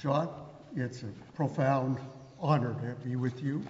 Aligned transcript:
John, 0.00 0.28
it's 0.74 1.02
a 1.02 1.08
profound 1.34 1.98
honor 2.40 2.74
to 2.74 3.08
be 3.08 3.16
with 3.16 3.42
you. 3.42 3.62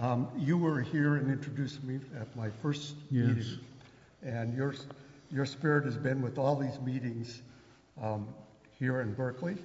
Um, 0.00 0.28
you 0.36 0.58
were 0.58 0.80
here 0.80 1.16
and 1.16 1.30
introduced 1.30 1.82
me 1.84 2.00
at 2.20 2.34
my 2.36 2.50
first 2.50 2.94
meeting, 3.10 3.58
and 4.22 4.54
your, 4.54 4.74
your 5.30 5.46
spirit 5.46 5.84
has 5.84 5.96
been 5.96 6.20
with 6.20 6.38
all 6.38 6.56
these 6.56 6.78
meetings 6.80 7.42
um, 8.00 8.28
here 8.78 9.00
in 9.00 9.14
Berkeley, 9.14 9.56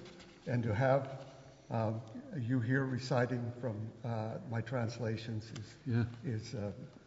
and 0.46 0.64
to 0.64 0.74
have 0.74 1.10
um, 1.72 2.02
you 2.40 2.60
here 2.60 2.86
reciting 2.86 3.52
from 3.60 3.76
uh, 4.06 4.38
my 4.50 4.62
translations 4.62 5.52
is, 5.86 6.06
is 6.24 6.56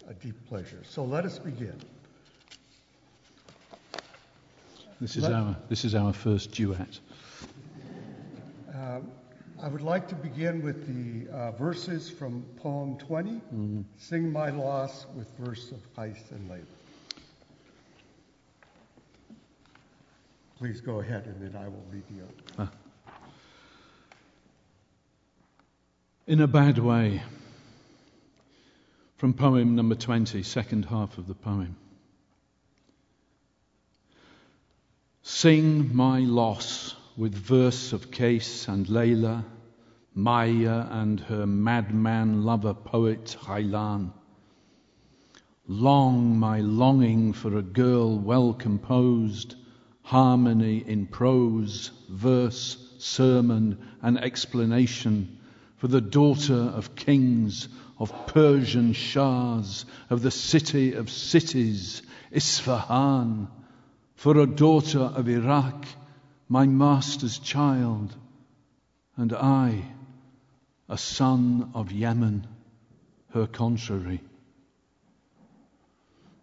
a 0.08 0.14
deep 0.14 0.34
pleasure. 0.48 0.82
So 0.84 1.04
let 1.04 1.24
us 1.24 1.38
begin. 1.38 1.80
This 5.00 5.16
is 5.16 5.24
our 5.24 5.56
this 5.70 5.86
is 5.86 5.94
our 5.94 6.12
first 6.12 6.50
duet. 6.52 6.98
I 9.62 9.68
would 9.68 9.82
like 9.82 10.08
to 10.08 10.14
begin 10.14 10.62
with 10.62 10.86
the 10.86 11.30
uh, 11.30 11.50
verses 11.52 12.08
from 12.08 12.42
poem 12.56 12.96
20, 12.96 13.42
Sing 13.98 14.32
My 14.32 14.48
Loss, 14.48 15.04
with 15.14 15.30
verse 15.38 15.70
of 15.70 15.94
Qays 15.94 16.30
and 16.30 16.50
Layla. 16.50 16.64
Please 20.56 20.80
go 20.80 21.00
ahead 21.00 21.26
and 21.26 21.42
then 21.42 21.60
I 21.60 21.68
will 21.68 21.84
read 21.92 22.04
the 22.08 22.62
others. 22.62 22.72
In 26.26 26.40
a 26.40 26.46
bad 26.46 26.78
way. 26.78 27.22
From 29.18 29.34
poem 29.34 29.76
number 29.76 29.94
20, 29.94 30.42
second 30.42 30.86
half 30.86 31.18
of 31.18 31.26
the 31.26 31.34
poem. 31.34 31.76
Sing 35.22 35.94
my 35.94 36.20
loss 36.20 36.94
with 37.16 37.34
verse 37.34 37.92
of 37.92 38.10
Qays 38.10 38.68
and 38.68 38.86
Layla, 38.86 39.44
Maya 40.14 40.86
and 40.90 41.20
her 41.20 41.46
madman 41.46 42.42
lover 42.44 42.74
poet 42.74 43.36
Ghaylan. 43.42 44.12
Long 45.66 46.38
my 46.38 46.60
longing 46.60 47.32
for 47.32 47.56
a 47.56 47.62
girl 47.62 48.18
well 48.18 48.52
composed, 48.54 49.54
harmony 50.02 50.78
in 50.78 51.06
prose, 51.06 51.90
verse, 52.08 52.76
sermon, 52.98 53.78
and 54.02 54.18
explanation, 54.18 55.38
for 55.76 55.88
the 55.88 56.00
daughter 56.00 56.54
of 56.54 56.96
kings, 56.96 57.68
of 57.98 58.26
Persian 58.26 58.92
shahs, 58.92 59.84
of 60.10 60.22
the 60.22 60.30
city 60.30 60.94
of 60.94 61.10
cities, 61.10 62.02
Isfahan, 62.32 63.48
for 64.16 64.38
a 64.38 64.46
daughter 64.46 65.00
of 65.00 65.28
Iraq, 65.28 65.86
my 66.50 66.66
master's 66.66 67.38
child, 67.38 68.12
and 69.16 69.32
I, 69.32 69.84
a 70.88 70.98
son 70.98 71.70
of 71.74 71.92
Yemen, 71.92 72.44
her 73.32 73.46
contrary. 73.46 74.20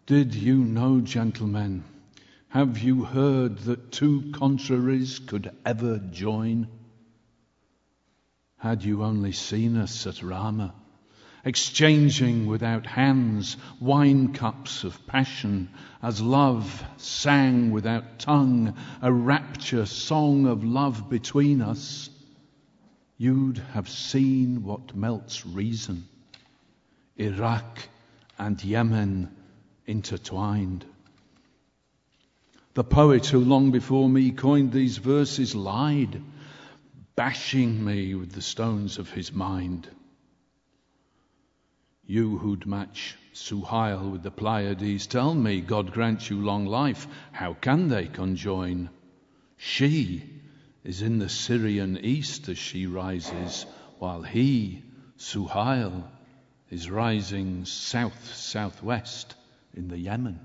Did 0.06 0.34
you 0.34 0.60
know, 0.60 1.02
gentlemen, 1.02 1.84
have 2.48 2.80
you 2.80 3.04
heard 3.04 3.58
that 3.60 3.92
two 3.92 4.32
contraries 4.32 5.20
could 5.20 5.52
ever 5.66 5.98
join? 5.98 6.70
Had 8.60 8.86
you 8.86 9.04
only 9.04 9.34
seen 9.34 9.76
us 9.76 10.08
at 10.08 10.24
Rama, 10.24 10.74
exchanging 11.48 12.46
without 12.46 12.86
hands 12.86 13.56
wine 13.80 14.34
cups 14.34 14.84
of 14.84 15.08
passion, 15.08 15.70
as 16.04 16.22
love 16.22 16.84
sang 16.98 17.72
without 17.72 18.20
tongue 18.20 18.76
a 19.02 19.14
rapture 19.14 19.86
song 19.86 20.46
of 20.46 20.66
love 20.66 21.10
between 21.10 21.62
us, 21.62 22.10
you'd 23.18 23.60
have 23.72 23.88
seen 23.88 24.62
what 24.62 24.94
melts 24.94 25.46
reason. 25.46 26.06
Iraq 27.16 27.88
and 28.38 28.62
Yemen 28.62 29.34
intertwined. 29.86 30.84
The 32.74 32.84
poet 32.84 33.26
who 33.26 33.40
long 33.40 33.72
before 33.72 34.10
me 34.10 34.32
coined 34.32 34.74
these 34.74 34.98
verses 34.98 35.56
lied, 35.56 36.22
bashing 37.16 37.86
me 37.86 38.16
with 38.16 38.34
the 38.34 38.42
stones 38.42 38.98
of 38.98 39.10
his 39.10 39.32
mind. 39.32 39.88
You 42.10 42.38
who'd 42.38 42.66
match 42.66 43.18
Suhail 43.34 44.10
with 44.10 44.24
the 44.24 44.32
Pleiades, 44.32 45.08
tell 45.08 45.36
me, 45.36 45.60
God 45.60 45.92
grant 45.92 46.30
you 46.30 46.42
long 46.42 46.66
life, 46.66 47.06
how 47.34 47.54
can 47.54 47.90
they 47.90 48.06
conjoin? 48.08 48.90
She 49.58 50.24
is 50.86 51.02
in 51.02 51.20
the 51.20 51.28
Syrian 51.28 51.98
east 51.98 52.48
as 52.48 52.58
she 52.58 52.88
rises, 52.88 53.66
while 54.00 54.22
he, 54.22 54.84
Suhail, 55.18 56.06
is 56.70 56.90
rising 56.90 57.66
south 57.66 58.34
southwest 58.34 59.36
in 59.74 59.90
the 59.90 60.00
Yemen. 60.00 60.40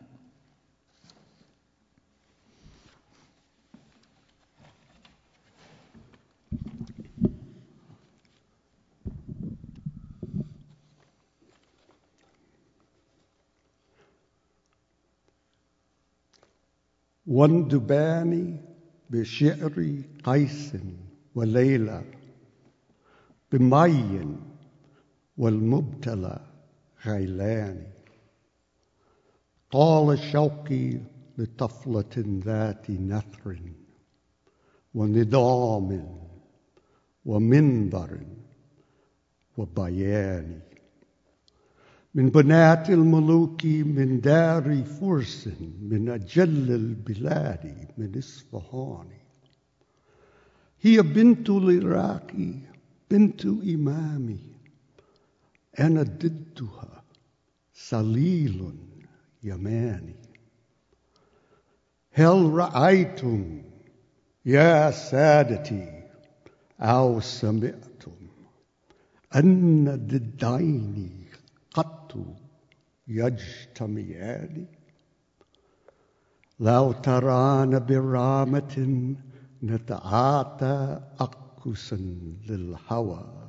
واندباني 17.26 18.60
بشعر 19.10 20.02
قيس 20.24 20.76
وليلى 21.34 22.04
بمي 23.52 24.36
والمبتلى 25.36 26.40
غيلان. 27.06 27.86
طال 29.70 30.18
شوقي 30.18 31.00
لطفلة 31.38 32.40
ذات 32.44 32.90
نثر 32.90 33.58
ونظام 34.94 36.18
ومنبر 37.24 38.20
وبيان. 39.56 40.60
من 42.15 42.29
بنات 42.29 42.89
الملوك 42.89 43.65
من 43.65 44.19
دار 44.19 44.83
فرس 44.83 45.49
من 45.81 46.09
أجل 46.09 46.71
البلاد 46.71 47.87
من 47.97 48.17
إصفهان 48.17 49.07
هي 50.81 51.01
بنت 51.01 51.49
العراق 51.49 52.31
بنت 53.11 53.45
إمامي 53.45 54.39
أنا 55.79 56.03
ضدها 56.03 57.03
سليل 57.73 58.71
يماني 59.43 60.15
هل 62.11 62.53
رأيتم 62.53 63.61
يا 64.45 64.91
سادتي 64.91 66.03
أو 66.79 67.19
سمعتم 67.19 68.11
أن 69.35 69.85
ضدين 70.07 71.20
قط 71.74 72.16
يجتمعان 73.08 74.66
لو 76.60 76.92
ترانا 76.92 77.78
برامة 77.78 79.06
نتعاطى 79.62 81.00
أقسا 81.20 81.96
للهوى 82.48 83.48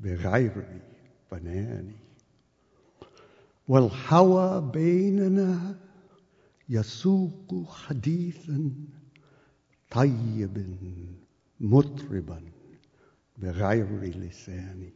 بغير 0.00 0.82
بنان. 1.32 1.92
والهوى 3.68 4.70
بيننا 4.72 5.76
يسوق 6.68 7.68
حديثا 7.68 8.70
طيب 9.90 10.76
مطربا 11.60 12.42
بغير 13.38 14.02
لسان 14.02 14.90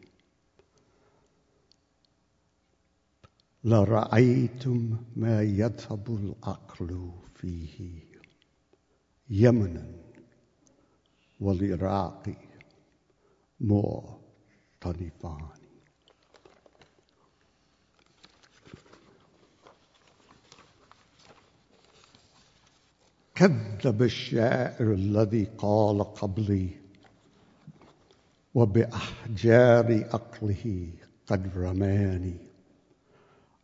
لرأيتم 3.65 4.97
ما 5.17 5.43
يذهب 5.43 6.17
العقل 6.17 7.13
فيه 7.35 8.01
يمنا 9.31 9.87
والعراق 11.41 12.35
مختلفان 13.61 15.49
كذب 23.35 24.03
الشاعر 24.03 24.93
الذي 24.93 25.45
قال 25.59 26.15
قبلي 26.15 26.69
وبأحجار 28.55 30.09
عقله 30.13 30.89
قد 31.27 31.51
رماني. 31.57 32.54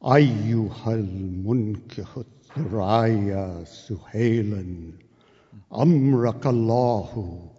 أيها 0.04 0.94
المنكح 0.94 2.16
الثرايا 2.16 3.64
سهيلا 3.64 4.92
أمرك 5.74 6.46
الله 6.46 7.50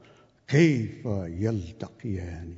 كيف 0.48 1.06
يلتقيان. 1.46 2.56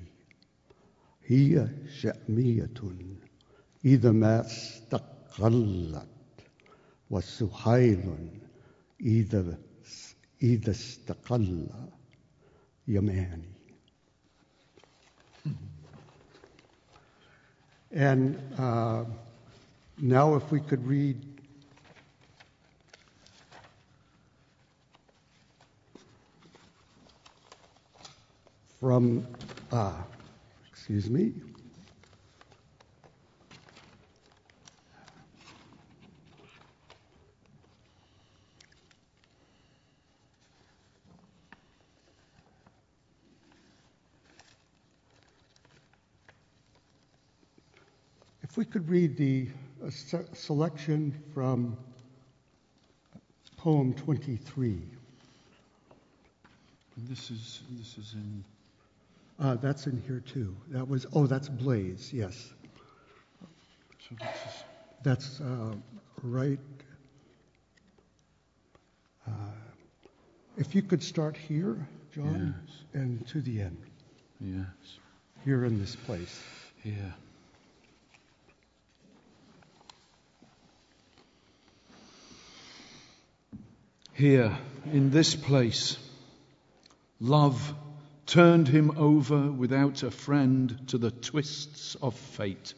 هي 1.26 1.68
شأمية 2.00 2.74
إذا 3.86 4.12
ما 4.12 4.46
استقلت 4.46 6.08
وسحيل 7.10 8.30
إذا 9.02 9.58
إذا 10.44 10.72
استقل. 10.72 11.68
يماني 12.88 13.54
And 17.96 18.40
uh, 18.58 19.06
now, 20.00 20.36
if 20.36 20.52
we 20.52 20.60
could 20.60 20.86
read 20.86 21.22
from, 28.80 29.26
uh, 29.72 29.94
excuse 30.70 31.10
me. 31.10 31.34
If 48.42 48.58
we 48.58 48.66
could 48.66 48.90
read 48.90 49.18
the 49.18 49.48
se- 49.90 50.26
selection 50.34 51.14
from 51.34 51.78
poem 53.58 53.94
23. 53.94 54.82
This 57.10 57.32
is, 57.32 57.62
this 57.72 57.98
is 57.98 58.14
in. 58.14 58.44
Uh, 59.40 59.56
that's 59.56 59.88
in 59.88 60.02
here 60.06 60.22
too. 60.32 60.56
That 60.70 60.88
was, 60.88 61.06
oh, 61.14 61.26
that's 61.26 61.50
Blaze, 61.50 62.12
yes. 62.14 62.54
So 64.08 64.16
this 64.20 64.28
is, 64.30 64.64
That's 65.04 65.42
uh, 65.42 65.74
right. 66.22 66.60
Uh, 69.28 69.32
if 70.58 70.76
you 70.76 70.82
could 70.84 71.02
start 71.02 71.36
here, 71.36 71.78
John, 72.14 72.54
Yes. 72.68 73.02
and 73.02 73.28
to 73.30 73.42
the 73.42 73.62
end, 73.62 73.78
yes, 74.40 74.66
here 75.44 75.66
in 75.66 75.80
this 75.80 75.96
place. 75.96 76.42
here. 76.84 77.14
Here, 84.24 84.58
in 84.86 85.10
this 85.10 85.36
place, 85.36 85.98
love 87.20 87.76
turned 88.26 88.70
him 88.70 88.94
over 88.96 89.52
without 89.52 90.02
a 90.02 90.12
friend 90.12 90.80
to 90.88 90.98
the 90.98 91.12
twists 91.12 91.96
of 91.96 92.16
fate. 92.16 92.74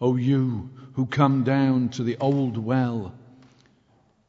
O 0.00 0.16
you 0.16 0.70
who 0.94 1.04
come 1.04 1.44
down 1.44 1.90
to 1.90 2.02
the 2.02 2.16
old 2.16 2.56
well, 2.56 3.12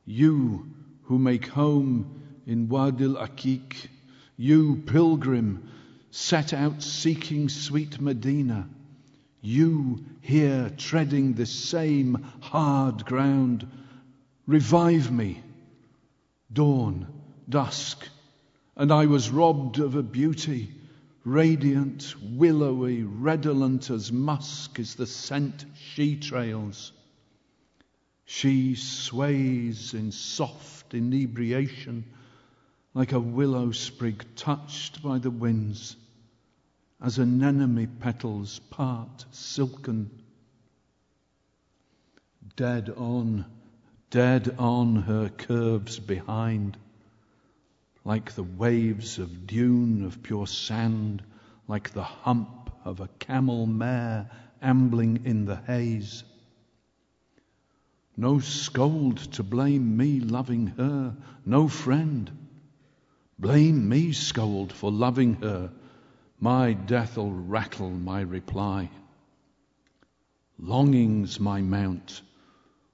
you 0.05 0.67
who 1.03 1.17
make 1.17 1.47
home 1.47 2.21
in 2.45 2.67
Wadil 2.67 3.15
Akik, 3.15 3.87
you 4.35 4.83
pilgrim 4.87 5.71
set 6.11 6.51
out 6.51 6.83
seeking 6.83 7.47
sweet 7.47 8.01
Medina, 8.01 8.67
you 9.41 10.03
here 10.19 10.69
treading 10.75 11.35
this 11.35 11.53
same 11.53 12.27
hard 12.41 13.05
ground, 13.05 13.65
revive 14.49 15.11
me, 15.11 15.43
dawn, 16.51 17.05
dusk, 17.47 18.09
and 18.75 18.91
I 18.91 19.05
was 19.05 19.29
robbed 19.29 19.77
of 19.77 19.93
a 19.93 20.01
beauty 20.01 20.73
radiant, 21.23 22.15
willowy, 22.31 23.03
redolent 23.03 23.91
as 23.91 24.11
musk 24.11 24.79
is 24.79 24.95
the 24.95 25.05
scent 25.05 25.65
she 25.75 26.15
trails. 26.15 26.91
She 28.25 28.73
sways 28.73 29.93
in 29.93 30.11
soft 30.11 30.95
inebriation 30.95 32.05
like 32.95 33.11
a 33.11 33.19
willow 33.19 33.69
sprig 33.71 34.25
touched 34.35 35.03
by 35.03 35.19
the 35.19 35.29
winds, 35.29 35.95
as 36.99 37.19
anemone 37.19 37.85
petals 37.99 38.57
part 38.71 39.25
silken. 39.29 40.09
Dead 42.55 42.89
on, 42.97 43.45
dead 44.09 44.55
on 44.57 44.95
her 45.03 45.29
curves 45.29 45.99
behind 45.99 46.77
like 48.09 48.31
the 48.31 48.43
waves 48.43 49.19
of 49.19 49.45
dune 49.45 50.03
of 50.03 50.23
pure 50.23 50.47
sand, 50.47 51.21
like 51.67 51.91
the 51.91 52.03
hump 52.03 52.71
of 52.83 53.01
a 53.01 53.09
camel 53.19 53.65
mare 53.65 54.29
ambling 54.61 55.25
in 55.25 55.45
the 55.45 55.55
haze. 55.55 56.23
No 58.17 58.39
scold 58.39 59.17
to 59.33 59.43
blame 59.43 59.95
me 59.95 60.19
loving 60.19 60.67
her, 60.77 61.15
no 61.45 61.67
friend. 61.67 62.31
Blame 63.37 63.87
me, 63.87 64.11
scold, 64.11 64.73
for 64.73 64.91
loving 64.91 65.35
her. 65.35 65.71
My 66.39 66.73
death'll 66.73 67.31
rattle 67.31 67.91
my 67.91 68.21
reply. 68.21 68.89
Longing's 70.57 71.39
my 71.39 71.61
mount, 71.61 72.21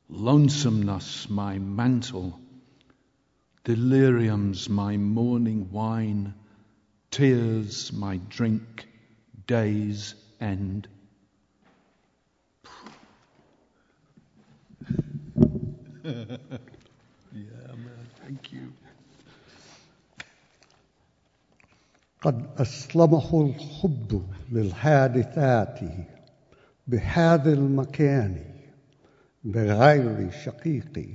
lonesomeness 0.09 1.31
my 1.31 1.59
mantle. 1.59 2.39
Delirium's 3.65 4.69
my 4.69 4.97
morning 4.97 5.71
wine, 5.71 6.35
tears 7.11 7.93
my 7.93 8.17
drink, 8.29 8.89
day's 9.47 10.15
end. 10.41 10.89
yeah, 16.05 16.37
man, 17.33 18.07
thank 18.23 18.53
you. 18.53 18.73
قد 22.23 22.47
أسلمه 22.59 23.47
الحب 23.47 24.23
للحادثات 24.53 25.81
بهذا 26.87 27.53
المكان 27.53 28.54
بغير 29.46 30.32
شقيق. 30.32 31.06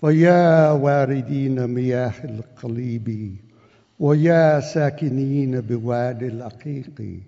فيا 0.00 0.70
واردين 0.70 1.66
مياه 1.66 2.24
القليب 2.24 3.36
ويا 3.98 4.60
ساكنين 4.60 5.60
بوادي 5.60 6.26
العقيق. 6.26 7.20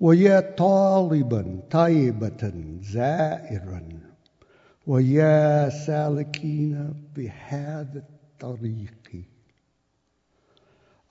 ويا 0.00 0.40
طالبا 0.40 1.60
طيبة 1.70 2.52
زائرا 2.82 3.82
ويا 4.86 5.68
سالكين 5.68 6.94
بهذا 7.16 7.98
الطريق. 7.98 9.24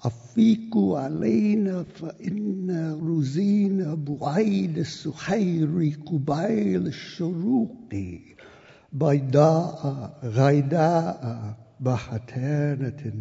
أفيقوا 0.01 0.99
علينا 0.99 1.83
فإن 1.83 2.99
رزينا 3.03 3.95
بعيد 3.95 4.77
السحير 4.77 5.97
قبيل 6.05 6.87
الشروق. 6.87 7.95
بيضاء 8.93 10.19
غيداء 10.23 11.57
بحتانة 11.79 13.13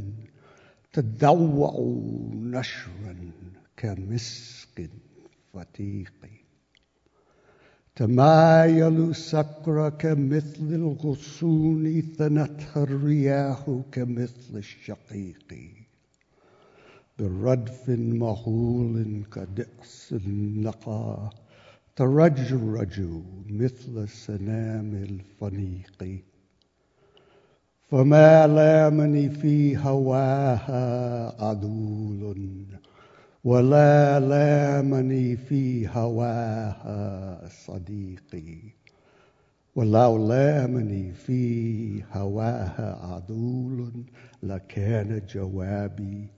تدوع 0.93 1.75
نشرا 2.35 3.17
كمسك 3.77 4.91
فتيق. 5.55 6.13
تمايل 7.97 9.15
سكر 9.15 9.89
كمثل 9.89 10.75
الغصون 10.75 12.01
ثنتها 12.01 12.83
الرياح 12.83 13.81
كمثل 13.93 14.57
الشقيق. 14.57 15.55
بردف 17.19 17.89
مهول 17.89 19.23
كدأس 19.35 20.15
النقى 20.27 21.31
ترجرج 21.97 23.01
مثل 23.51 24.09
سنام 24.09 24.95
الفنيق. 24.95 26.23
فما 27.91 28.47
لامني 28.47 29.31
في 29.31 29.77
هواها 29.77 31.45
عدول 31.45 32.45
ولا 33.45 34.21
لامني 34.21 35.37
في 35.37 35.89
هواها 35.89 37.49
صديقي 37.49 38.59
ولو 39.77 40.29
لامني 40.29 41.13
في 41.13 42.03
هواها 42.13 43.07
عدول 43.15 43.93
لكان 44.43 45.23
جوابي 45.35 46.38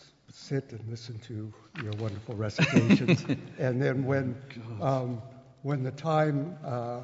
sit 0.33 0.71
and 0.71 0.81
listen 0.89 1.19
to 1.19 1.51
your 1.83 1.93
wonderful 1.99 2.35
recitations. 2.35 3.25
And 3.59 3.81
then 3.81 4.05
when, 4.05 4.35
um, 4.81 5.21
when 5.61 5.83
the 5.83 5.91
time 5.91 6.57
uh, 6.65 7.01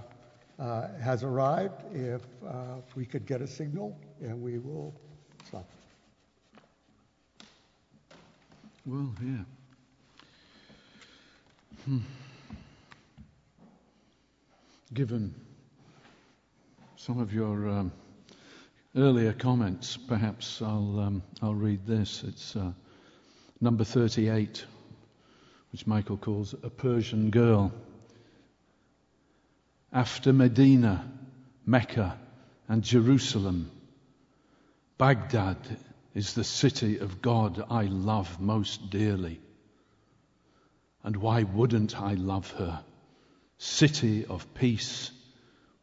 uh, 0.59 0.87
has 0.99 1.23
arrived, 1.23 1.83
if 1.93 2.21
uh, 2.47 2.77
we 2.95 3.05
could 3.05 3.25
get 3.25 3.41
a 3.41 3.47
signal, 3.47 3.97
and 4.21 4.41
we 4.41 4.57
will 4.57 4.93
stop. 5.45 5.65
Well, 8.85 9.13
yeah. 9.21 9.43
Hmm. 11.85 11.99
Given 14.93 15.35
some 16.95 17.19
of 17.19 17.33
your 17.33 17.69
um, 17.69 17.91
earlier 18.95 19.33
comments, 19.33 19.97
perhaps 19.97 20.61
I'll, 20.61 20.99
um, 20.99 21.23
I'll 21.41 21.53
read 21.53 21.85
this. 21.85 22.23
It's 22.23 22.55
uh, 22.55 22.71
number 23.59 23.83
38, 23.83 24.65
which 25.71 25.87
Michael 25.87 26.17
calls 26.17 26.53
a 26.53 26.69
Persian 26.69 27.29
girl. 27.29 27.71
After 29.91 30.33
Medina, 30.33 31.09
Mecca, 31.65 32.17
and 32.67 32.83
Jerusalem, 32.83 33.71
Baghdad 34.97 35.57
is 36.13 36.33
the 36.33 36.43
city 36.43 36.97
of 36.99 37.21
God 37.21 37.63
I 37.69 37.83
love 37.83 38.39
most 38.39 38.89
dearly. 38.89 39.39
And 41.03 41.15
why 41.17 41.43
wouldn't 41.43 41.99
I 41.99 42.15
love 42.15 42.51
her? 42.51 42.83
City 43.57 44.25
of 44.25 44.53
peace, 44.53 45.11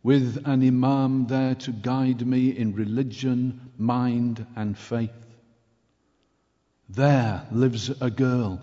with 0.02 0.42
an 0.44 0.62
Imam 0.62 1.26
there 1.26 1.54
to 1.54 1.72
guide 1.72 2.26
me 2.26 2.50
in 2.50 2.74
religion, 2.74 3.70
mind, 3.78 4.44
and 4.54 4.76
faith. 4.76 5.10
There 6.88 7.46
lives 7.50 7.88
a 7.88 8.10
girl, 8.10 8.60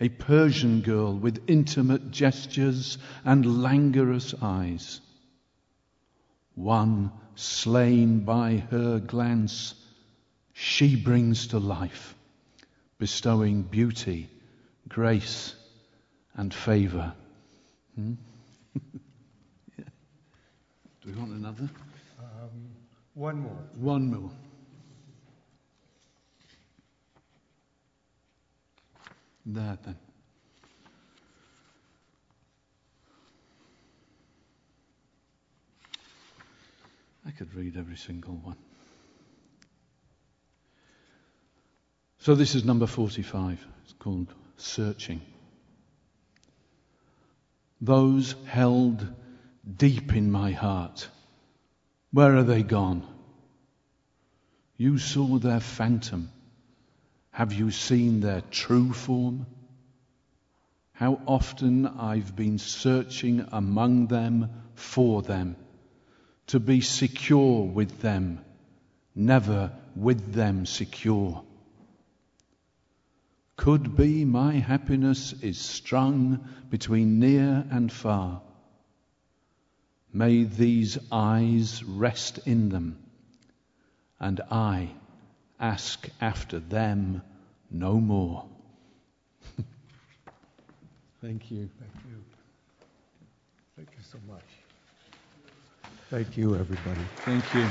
a 0.00 0.08
Persian 0.08 0.80
girl 0.82 1.16
with 1.16 1.42
intimate 1.48 2.10
gestures 2.10 2.98
and 3.24 3.62
languorous 3.62 4.34
eyes. 4.40 5.00
One 6.54 7.12
slain 7.34 8.20
by 8.20 8.58
her 8.70 8.98
glance, 9.00 9.74
she 10.52 10.96
brings 10.96 11.48
to 11.48 11.58
life, 11.58 12.14
bestowing 12.98 13.62
beauty, 13.62 14.28
grace, 14.88 15.54
and 16.34 16.52
favor. 16.52 17.14
Hmm? 17.94 18.14
yeah. 19.78 19.84
Do 21.02 21.12
we 21.12 21.18
want 21.18 21.32
another? 21.32 21.68
Um, 22.18 22.70
One 23.14 23.40
more. 23.40 23.58
One 23.76 24.10
more. 24.10 24.30
There 29.46 29.78
then. 29.84 29.96
I 37.26 37.30
could 37.30 37.54
read 37.54 37.76
every 37.76 37.96
single 37.96 38.34
one. 38.34 38.56
So 42.18 42.34
this 42.34 42.54
is 42.54 42.64
number 42.64 42.86
45. 42.86 43.66
It's 43.84 43.94
called 43.94 44.32
Searching. 44.56 45.22
Those 47.80 48.34
held 48.46 49.06
deep 49.76 50.14
in 50.14 50.30
my 50.30 50.52
heart, 50.52 51.08
where 52.12 52.36
are 52.36 52.42
they 52.42 52.62
gone? 52.62 53.06
You 54.76 54.98
saw 54.98 55.38
their 55.38 55.60
phantom. 55.60 56.30
Have 57.40 57.54
you 57.54 57.70
seen 57.70 58.20
their 58.20 58.42
true 58.42 58.92
form? 58.92 59.46
How 60.92 61.22
often 61.26 61.86
I've 61.86 62.36
been 62.36 62.58
searching 62.58 63.46
among 63.50 64.08
them 64.08 64.50
for 64.74 65.22
them, 65.22 65.56
to 66.48 66.60
be 66.60 66.82
secure 66.82 67.64
with 67.64 68.02
them, 68.02 68.40
never 69.14 69.72
with 69.96 70.34
them 70.34 70.66
secure. 70.66 71.42
Could 73.56 73.96
be 73.96 74.26
my 74.26 74.56
happiness 74.56 75.32
is 75.32 75.56
strung 75.56 76.46
between 76.68 77.20
near 77.20 77.66
and 77.70 77.90
far. 77.90 78.42
May 80.12 80.44
these 80.44 80.98
eyes 81.10 81.82
rest 81.84 82.40
in 82.46 82.68
them, 82.68 82.98
and 84.20 84.42
I 84.50 84.90
ask 85.58 86.06
after 86.20 86.58
them 86.58 87.22
no 87.70 87.94
more. 88.00 88.46
Thank 91.22 91.50
you. 91.50 91.68
Thank 91.78 91.92
you. 92.08 92.24
Thank 93.76 93.90
you 93.96 94.02
so 94.02 94.18
much. 94.28 94.44
Thank 96.10 96.36
you, 96.36 96.56
everybody. 96.56 97.08
Thank 97.24 97.54
you. 97.54 97.70